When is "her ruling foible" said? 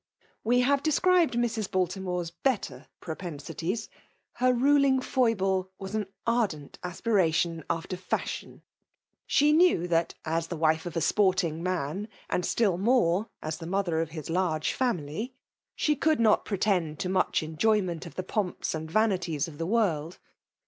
4.33-5.69